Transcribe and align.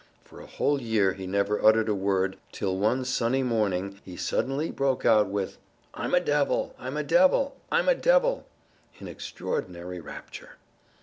For 0.23 0.41
a 0.41 0.47
whole 0.47 0.81
year 0.81 1.13
he 1.13 1.27
never 1.27 1.63
uttered 1.63 1.87
a 1.87 1.93
word 1.93 2.37
till 2.51 2.75
one 2.75 3.05
sunny 3.05 3.43
morning 3.43 4.01
he 4.03 4.17
suddenly 4.17 4.71
broke 4.71 5.05
out 5.05 5.27
with, 5.27 5.59
"I'm 5.93 6.15
a 6.15 6.19
devil, 6.19 6.75
I'm 6.79 6.97
a 6.97 7.03
devil, 7.03 7.55
I'm 7.71 7.87
a 7.87 7.93
devil!" 7.93 8.47
in 8.99 9.07
extraordinary 9.07 9.99
rapture. 9.99 10.55